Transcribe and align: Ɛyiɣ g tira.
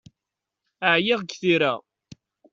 Ɛyiɣ 0.93 1.19
g 1.23 1.29
tira. 1.39 1.73